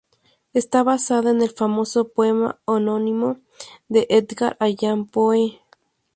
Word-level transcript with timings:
Está 0.55 0.81
basada 0.83 1.29
en 1.29 1.43
el 1.43 1.51
famoso 1.51 2.07
poema 2.09 2.59
homónimo 2.65 3.37
de 3.87 4.07
Edgar 4.09 4.57
Allan 4.59 5.05
Poe. 5.05 5.61